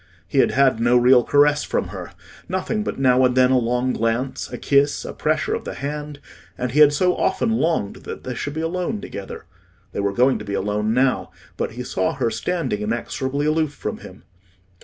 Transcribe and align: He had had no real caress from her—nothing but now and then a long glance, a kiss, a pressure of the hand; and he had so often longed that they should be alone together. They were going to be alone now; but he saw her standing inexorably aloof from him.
He 0.27 0.39
had 0.39 0.49
had 0.49 0.79
no 0.79 0.97
real 0.97 1.23
caress 1.23 1.63
from 1.63 1.89
her—nothing 1.89 2.83
but 2.83 2.97
now 2.97 3.23
and 3.23 3.37
then 3.37 3.51
a 3.51 3.59
long 3.59 3.93
glance, 3.93 4.51
a 4.51 4.57
kiss, 4.57 5.05
a 5.05 5.13
pressure 5.13 5.53
of 5.53 5.63
the 5.63 5.75
hand; 5.75 6.19
and 6.57 6.71
he 6.71 6.79
had 6.79 6.91
so 6.91 7.15
often 7.15 7.51
longed 7.51 7.97
that 7.97 8.23
they 8.23 8.33
should 8.33 8.55
be 8.55 8.61
alone 8.61 8.99
together. 8.99 9.45
They 9.91 9.99
were 9.99 10.11
going 10.11 10.39
to 10.39 10.45
be 10.45 10.55
alone 10.55 10.95
now; 10.95 11.29
but 11.55 11.73
he 11.73 11.83
saw 11.83 12.13
her 12.13 12.31
standing 12.31 12.81
inexorably 12.81 13.45
aloof 13.45 13.75
from 13.75 13.99
him. 13.99 14.23